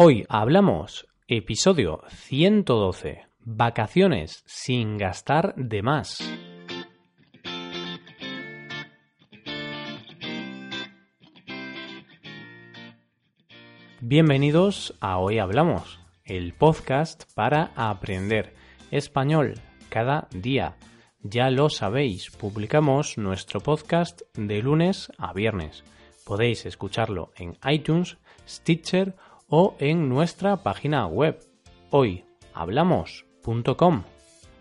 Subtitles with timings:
[0.00, 6.20] Hoy hablamos episodio 112, vacaciones sin gastar de más.
[14.00, 18.54] Bienvenidos a Hoy Hablamos, el podcast para aprender
[18.92, 19.54] español
[19.88, 20.76] cada día.
[21.24, 25.82] Ya lo sabéis, publicamos nuestro podcast de lunes a viernes.
[26.24, 29.27] Podéis escucharlo en iTunes, Stitcher o
[29.78, 31.40] en nuestra página web
[31.90, 34.02] hoyhablamos.com.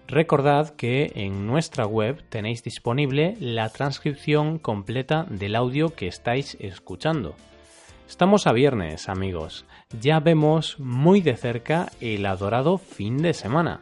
[0.07, 7.35] Recordad que en nuestra web tenéis disponible la transcripción completa del audio que estáis escuchando.
[8.07, 9.65] Estamos a viernes, amigos.
[9.99, 13.81] Ya vemos muy de cerca el adorado fin de semana.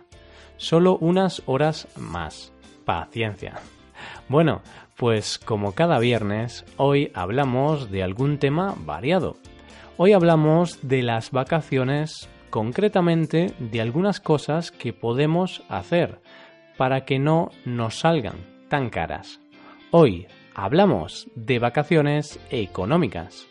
[0.57, 2.51] Solo unas horas más.
[2.83, 3.59] Paciencia.
[4.27, 4.63] Bueno,
[4.97, 9.37] pues como cada viernes, hoy hablamos de algún tema variado.
[9.97, 16.19] Hoy hablamos de las vacaciones, concretamente de algunas cosas que podemos hacer
[16.75, 18.35] para que no nos salgan
[18.67, 19.39] tan caras.
[19.91, 23.47] Hoy hablamos de vacaciones económicas.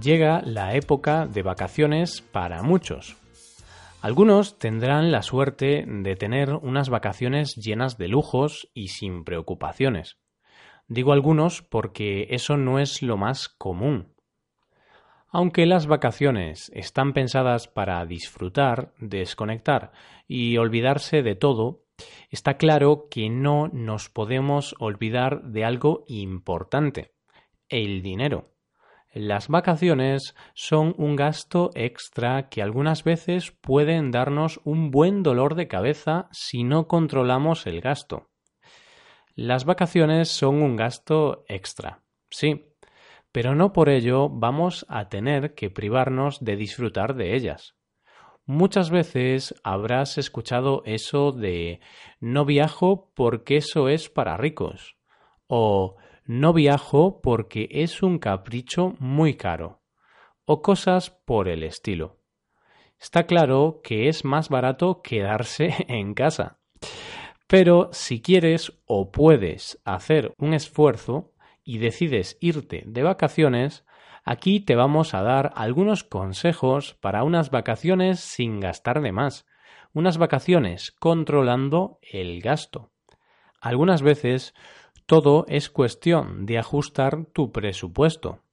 [0.00, 3.19] Llega la época de vacaciones para muchos,
[4.02, 10.18] algunos tendrán la suerte de tener unas vacaciones llenas de lujos y sin preocupaciones.
[10.88, 14.14] Digo algunos porque eso no es lo más común.
[15.28, 19.92] Aunque las vacaciones están pensadas para disfrutar, desconectar
[20.26, 21.84] y olvidarse de todo,
[22.30, 27.12] está claro que no nos podemos olvidar de algo importante,
[27.68, 28.49] el dinero.
[29.12, 35.66] Las vacaciones son un gasto extra que algunas veces pueden darnos un buen dolor de
[35.66, 38.30] cabeza si no controlamos el gasto.
[39.34, 42.72] Las vacaciones son un gasto extra, sí,
[43.32, 47.74] pero no por ello vamos a tener que privarnos de disfrutar de ellas.
[48.46, 51.80] Muchas veces habrás escuchado eso de
[52.20, 54.96] no viajo porque eso es para ricos
[55.48, 55.96] o
[56.30, 59.82] no viajo porque es un capricho muy caro,
[60.44, 62.20] o cosas por el estilo.
[63.00, 66.60] Está claro que es más barato quedarse en casa.
[67.48, 71.32] Pero si quieres o puedes hacer un esfuerzo
[71.64, 73.84] y decides irte de vacaciones,
[74.22, 79.46] aquí te vamos a dar algunos consejos para unas vacaciones sin gastar de más,
[79.94, 82.92] unas vacaciones controlando el gasto.
[83.60, 84.54] Algunas veces
[85.10, 88.44] todo es cuestión de ajustar tu presupuesto.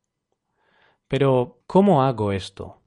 [1.08, 2.82] Pero, ¿cómo hago esto?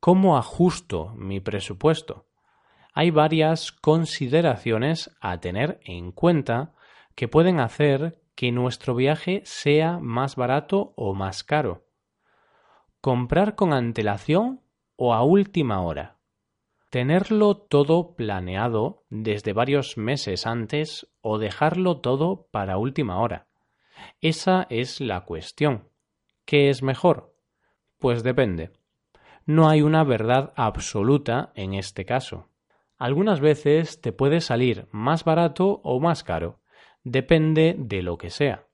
[0.00, 2.24] ¿Cómo ajusto mi presupuesto?
[2.94, 6.72] Hay varias consideraciones a tener en cuenta
[7.14, 11.84] que pueden hacer que nuestro viaje sea más barato o más caro.
[13.02, 14.62] Comprar con antelación
[14.96, 16.16] o a última hora.
[16.92, 23.46] Tenerlo todo planeado desde varios meses antes o dejarlo todo para última hora.
[24.20, 25.88] Esa es la cuestión.
[26.44, 27.34] ¿Qué es mejor?
[27.98, 28.72] Pues depende.
[29.46, 32.50] No hay una verdad absoluta en este caso.
[32.98, 36.60] Algunas veces te puede salir más barato o más caro.
[37.04, 38.66] Depende de lo que sea.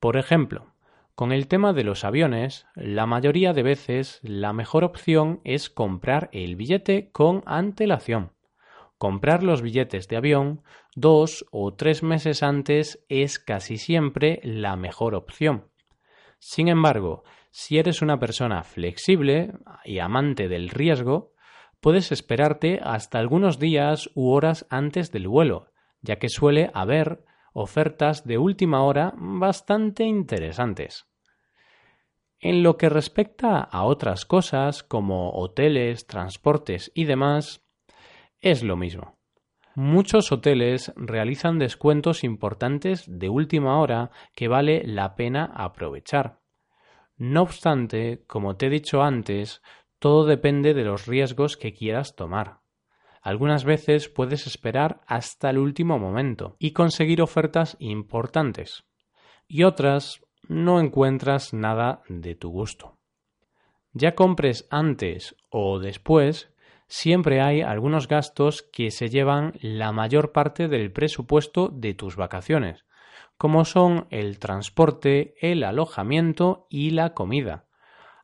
[0.00, 0.72] Por ejemplo,
[1.14, 6.28] con el tema de los aviones, la mayoría de veces la mejor opción es comprar
[6.32, 8.32] el billete con antelación.
[8.98, 10.62] Comprar los billetes de avión
[10.96, 15.68] dos o tres meses antes es casi siempre la mejor opción.
[16.38, 19.52] Sin embargo, si eres una persona flexible
[19.84, 21.32] y amante del riesgo,
[21.80, 25.70] puedes esperarte hasta algunos días u horas antes del vuelo,
[26.00, 31.06] ya que suele haber ofertas de última hora bastante interesantes.
[32.40, 37.64] En lo que respecta a otras cosas como hoteles, transportes y demás,
[38.40, 39.16] es lo mismo.
[39.76, 46.40] Muchos hoteles realizan descuentos importantes de última hora que vale la pena aprovechar.
[47.16, 49.62] No obstante, como te he dicho antes,
[49.98, 52.63] todo depende de los riesgos que quieras tomar.
[53.24, 58.84] Algunas veces puedes esperar hasta el último momento y conseguir ofertas importantes.
[59.48, 62.98] Y otras no encuentras nada de tu gusto.
[63.94, 66.52] Ya compres antes o después,
[66.86, 72.84] siempre hay algunos gastos que se llevan la mayor parte del presupuesto de tus vacaciones,
[73.38, 77.68] como son el transporte, el alojamiento y la comida.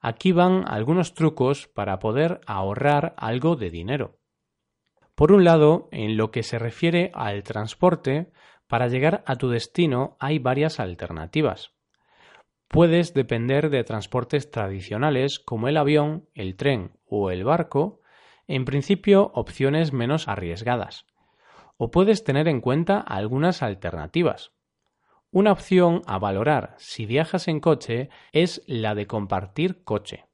[0.02, 4.19] Aquí van algunos trucos para poder ahorrar algo de dinero.
[5.20, 8.32] Por un lado, en lo que se refiere al transporte,
[8.66, 11.74] para llegar a tu destino hay varias alternativas.
[12.68, 18.00] Puedes depender de transportes tradicionales como el avión, el tren o el barco,
[18.46, 21.04] en principio opciones menos arriesgadas.
[21.76, 24.52] O puedes tener en cuenta algunas alternativas.
[25.30, 30.29] Una opción a valorar si viajas en coche es la de compartir coche.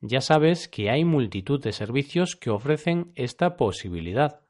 [0.00, 4.40] Ya sabes que hay multitud de servicios que ofrecen esta posibilidad.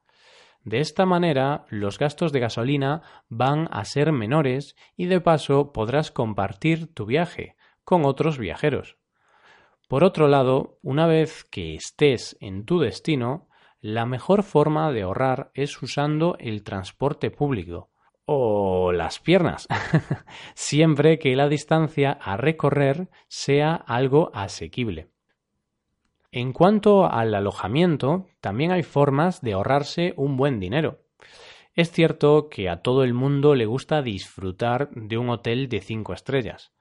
[0.64, 6.10] De esta manera, los gastos de gasolina van a ser menores y de paso podrás
[6.10, 7.54] compartir tu viaje
[7.84, 8.96] con otros viajeros.
[9.86, 13.48] Por otro lado, una vez que estés en tu destino,
[13.80, 17.90] la mejor forma de ahorrar es usando el transporte público
[18.24, 19.68] o las piernas,
[20.54, 25.10] siempre que la distancia a recorrer sea algo asequible.
[26.38, 30.98] En cuanto al alojamiento, también hay formas de ahorrarse un buen dinero.
[31.72, 36.12] Es cierto que a todo el mundo le gusta disfrutar de un hotel de cinco
[36.12, 36.74] estrellas,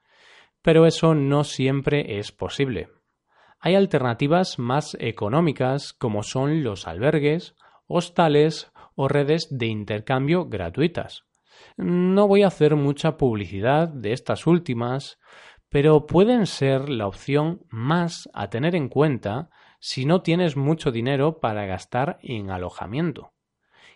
[0.60, 2.90] pero eso no siempre es posible.
[3.58, 7.54] Hay alternativas más económicas como son los albergues,
[7.86, 11.24] hostales o redes de intercambio gratuitas.
[11.78, 15.18] No voy a hacer mucha publicidad de estas últimas,
[15.68, 21.40] pero pueden ser la opción más a tener en cuenta si no tienes mucho dinero
[21.40, 23.32] para gastar en alojamiento.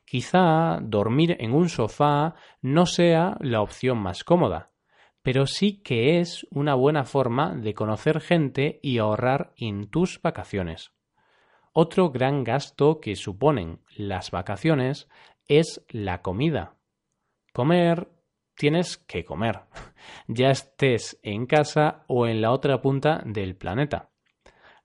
[0.05, 4.71] Quizá dormir en un sofá no sea la opción más cómoda,
[5.23, 10.93] pero sí que es una buena forma de conocer gente y ahorrar en tus vacaciones.
[11.73, 15.09] Otro gran gasto que suponen las vacaciones
[15.47, 16.75] es la comida.
[17.53, 18.09] Comer
[18.57, 19.61] tienes que comer,
[20.29, 24.11] ya estés en casa o en la otra punta del planeta.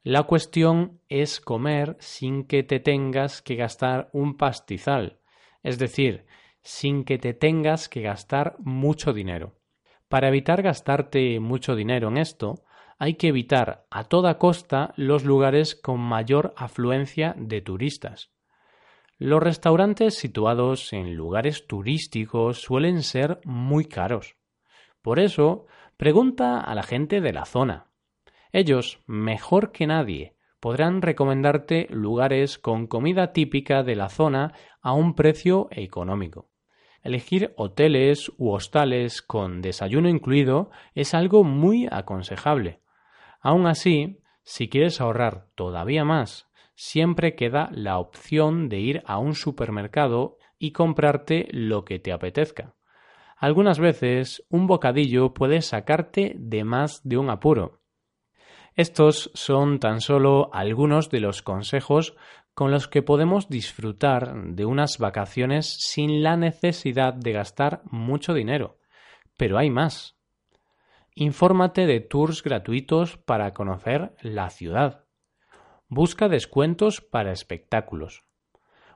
[0.04, 5.20] La cuestión es comer sin que te tengas que gastar un pastizal,
[5.64, 6.26] es decir,
[6.62, 9.56] sin que te tengas que gastar mucho dinero.
[10.08, 12.64] Para evitar gastarte mucho dinero en esto,
[12.98, 18.35] hay que evitar a toda costa los lugares con mayor afluencia de turistas.
[19.18, 24.36] Los restaurantes situados en lugares turísticos suelen ser muy caros.
[25.02, 27.88] Por eso, pregunta a la gente de la zona.
[28.52, 35.16] Ellos, mejor que nadie, podrán recomendarte lugares con comida típica de la zona a un
[35.16, 36.50] precio económico.
[37.02, 42.82] Elegir hoteles u hostales con desayuno incluido es algo muy aconsejable.
[43.40, 49.34] Aún así, si quieres ahorrar todavía más siempre queda la opción de ir a un
[49.34, 52.76] supermercado y comprarte lo que te apetezca.
[53.38, 57.82] Algunas veces un bocadillo puede sacarte de más de un apuro.
[58.76, 62.16] Estos son tan solo algunos de los consejos
[62.54, 68.78] con los que podemos disfrutar de unas vacaciones sin la necesidad de gastar mucho dinero.
[69.38, 70.18] Pero hay más.
[71.14, 75.05] Infórmate de tours gratuitos para conocer la ciudad.
[75.88, 78.24] Busca descuentos para espectáculos.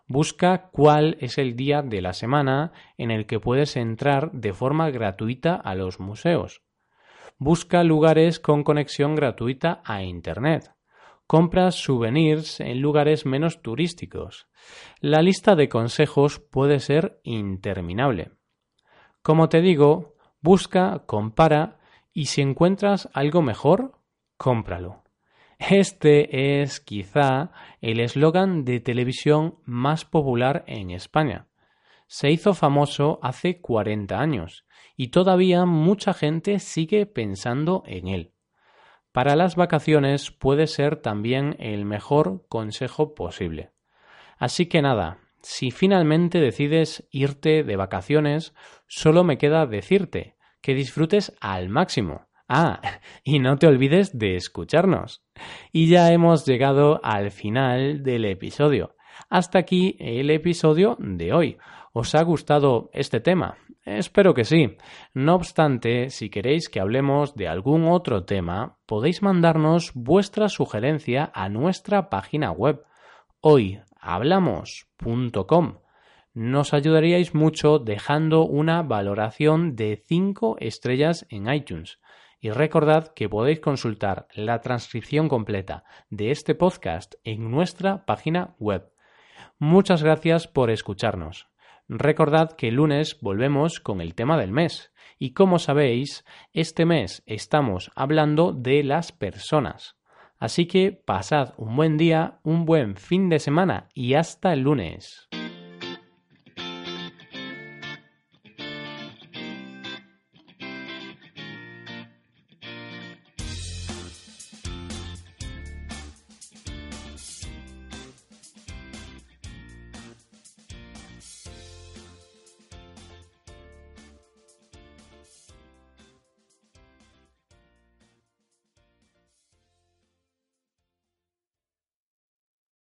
[0.07, 4.89] Busca cuál es el día de la semana en el que puedes entrar de forma
[4.89, 6.63] gratuita a los museos.
[7.37, 10.73] Busca lugares con conexión gratuita a Internet.
[11.27, 14.47] Compra souvenirs en lugares menos turísticos.
[14.99, 18.31] La lista de consejos puede ser interminable.
[19.21, 21.77] Como te digo, busca, compara
[22.11, 23.99] y si encuentras algo mejor,
[24.37, 25.03] cómpralo.
[25.59, 27.51] Este es quizá
[27.81, 31.47] el eslogan de televisión más popular en España.
[32.07, 38.33] Se hizo famoso hace 40 años y todavía mucha gente sigue pensando en él.
[39.11, 43.71] Para las vacaciones puede ser también el mejor consejo posible.
[44.37, 48.55] Así que nada, si finalmente decides irte de vacaciones,
[48.87, 52.81] solo me queda decirte que disfrutes al máximo Ah,
[53.23, 55.23] y no te olvides de escucharnos.
[55.71, 58.95] Y ya hemos llegado al final del episodio.
[59.29, 61.57] Hasta aquí el episodio de hoy.
[61.93, 63.57] ¿Os ha gustado este tema?
[63.85, 64.77] Espero que sí.
[65.13, 71.49] No obstante, si queréis que hablemos de algún otro tema, podéis mandarnos vuestra sugerencia a
[71.49, 72.83] nuestra página web
[73.41, 75.77] hoyhablamos.com.
[76.33, 81.99] Nos ayudaríais mucho dejando una valoración de 5 estrellas en iTunes.
[82.39, 88.89] Y recordad que podéis consultar la transcripción completa de este podcast en nuestra página web.
[89.57, 91.49] Muchas gracias por escucharnos.
[91.89, 94.93] Recordad que el lunes volvemos con el tema del mes.
[95.17, 99.97] Y como sabéis, este mes estamos hablando de las personas.
[100.37, 105.27] Así que pasad un buen día, un buen fin de semana y hasta el lunes.